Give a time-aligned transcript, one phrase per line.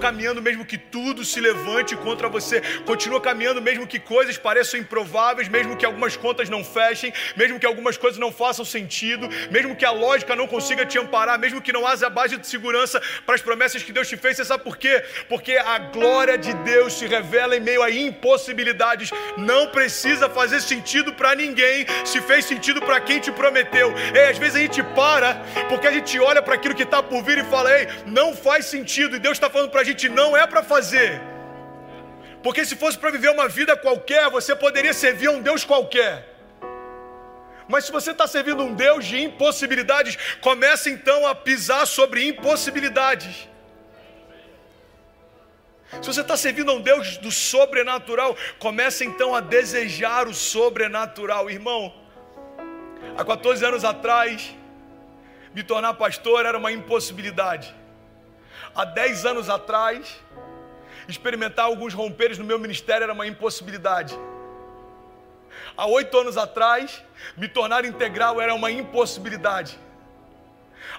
[0.00, 2.60] caminhando mesmo que tudo se levante contra você.
[2.84, 7.66] Continua caminhando mesmo que coisas pareçam improváveis, mesmo que algumas contas não fechem, mesmo que
[7.66, 11.72] algumas coisas não façam sentido, mesmo que a lógica não consiga te amparar, mesmo que
[11.72, 14.36] não haja base de segurança para as promessas que Deus te fez.
[14.36, 15.04] Você sabe por quê?
[15.28, 19.10] Porque a glória de Deus se revela em meio a impossibilidades.
[19.36, 23.94] Não precisa fazer sentido para ninguém, se fez sentido para quem te prometeu.
[24.14, 25.34] É, às vezes a gente para
[25.68, 28.66] porque a gente olha para aquilo que está por vir e fala: Ei, não faz
[28.66, 29.16] sentido.
[29.16, 31.20] E Deus está falando para a gente: não é para fazer.
[32.42, 36.26] Porque se fosse para viver uma vida qualquer, você poderia servir a um Deus qualquer.
[37.68, 43.48] Mas se você está servindo um Deus de impossibilidades, comece então a pisar sobre impossibilidades.
[46.00, 51.50] Se você está servindo a um Deus do sobrenatural, comece então a desejar o sobrenatural,
[51.50, 51.92] irmão.
[53.16, 54.54] Há 14 anos atrás,
[55.54, 57.74] me tornar pastor era uma impossibilidade.
[58.74, 60.20] Há 10 anos atrás,
[61.08, 64.16] experimentar alguns romperes no meu ministério era uma impossibilidade.
[65.76, 67.02] Há oito anos atrás,
[67.36, 69.78] me tornar integral era uma impossibilidade.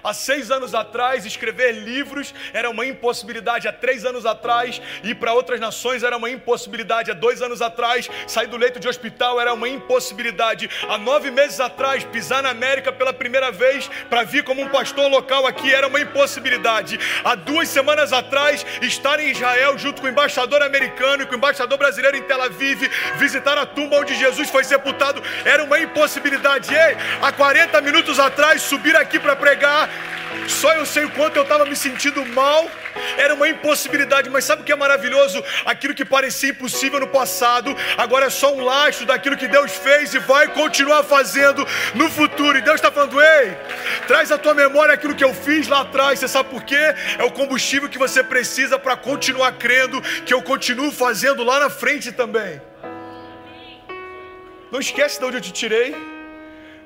[0.04, 3.68] Há seis anos atrás, escrever livros era uma impossibilidade.
[3.68, 7.10] Há três anos atrás, ir para outras nações era uma impossibilidade.
[7.10, 10.68] Há dois anos atrás, sair do leito de hospital era uma impossibilidade.
[10.88, 15.08] Há nove meses atrás, pisar na América pela primeira vez para vir como um pastor
[15.08, 16.98] local aqui era uma impossibilidade.
[17.24, 21.36] Há duas semanas atrás, estar em Israel junto com o embaixador americano e com o
[21.36, 26.74] embaixador brasileiro em Tel Aviv, visitar a tumba onde Jesus foi sepultado, era uma impossibilidade.
[26.74, 29.91] Ei, há 40 minutos atrás, subir aqui para pregar
[30.48, 32.70] só eu sei o quanto eu estava me sentindo mal.
[33.16, 35.42] Era uma impossibilidade, mas sabe o que é maravilhoso?
[35.64, 40.14] Aquilo que parecia impossível no passado, agora é só um lastro daquilo que Deus fez
[40.14, 42.58] e vai continuar fazendo no futuro.
[42.58, 43.56] E Deus está falando: ei,
[44.06, 46.18] traz à tua memória aquilo que eu fiz lá atrás.
[46.18, 46.94] Você sabe por quê?
[47.18, 51.70] É o combustível que você precisa para continuar crendo que eu continuo fazendo lá na
[51.70, 52.60] frente também.
[54.70, 56.21] Não esquece de onde eu te tirei.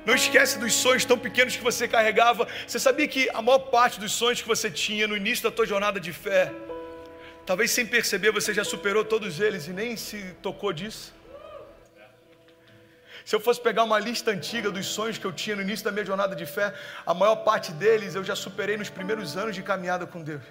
[0.07, 2.47] Não esquece dos sonhos tão pequenos que você carregava.
[2.65, 5.65] Você sabia que a maior parte dos sonhos que você tinha no início da tua
[5.65, 6.53] jornada de fé,
[7.45, 11.13] talvez sem perceber você já superou todos eles e nem se tocou disso?
[13.25, 15.91] Se eu fosse pegar uma lista antiga dos sonhos que eu tinha no início da
[15.91, 16.73] minha jornada de fé,
[17.05, 20.45] a maior parte deles eu já superei nos primeiros anos de caminhada com Deus.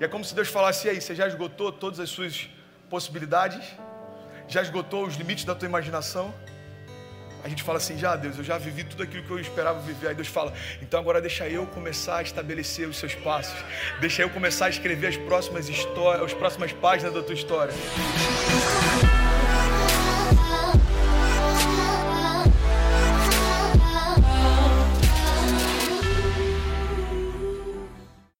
[0.00, 2.48] E é como se Deus falasse: aí, você já esgotou todas as suas
[2.88, 3.62] possibilidades?
[4.48, 6.34] Já esgotou os limites da tua imaginação?
[7.44, 10.08] A gente fala assim, já Deus, eu já vivi tudo aquilo que eu esperava viver.
[10.08, 13.54] Aí Deus fala, então agora deixa eu começar a estabelecer os seus passos.
[14.00, 17.74] Deixa eu começar a escrever as próximas histórias, as próximas páginas da tua história.